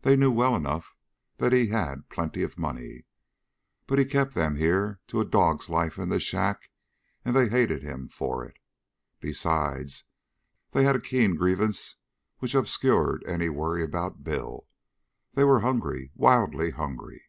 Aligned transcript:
They 0.00 0.16
knew 0.16 0.30
well 0.30 0.56
enough 0.56 0.96
that 1.36 1.52
he 1.52 1.66
had 1.66 2.08
plenty 2.08 2.42
of 2.42 2.56
money, 2.56 3.04
but 3.86 3.98
he 3.98 4.06
kept 4.06 4.32
them 4.32 4.56
here 4.56 4.98
to 5.08 5.20
a 5.20 5.26
dog's 5.26 5.68
life 5.68 5.98
in 5.98 6.08
the 6.08 6.18
shack, 6.18 6.70
and 7.22 7.36
they 7.36 7.50
hated 7.50 7.82
him 7.82 8.08
for 8.08 8.42
it. 8.46 8.56
Besides, 9.20 10.04
they 10.70 10.84
had 10.84 10.96
a 10.96 11.00
keen 11.02 11.36
grievance 11.36 11.96
which 12.38 12.54
obscured 12.54 13.22
any 13.26 13.50
worry 13.50 13.82
about 13.82 14.24
Bill 14.24 14.66
they 15.34 15.44
were 15.44 15.60
hungry, 15.60 16.12
wildly 16.14 16.70
hungry. 16.70 17.24